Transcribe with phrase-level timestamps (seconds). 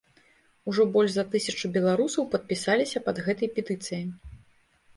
[0.71, 4.05] Ужо больш за тысячу беларусаў падпісаліся пад гэтай петыцыяй.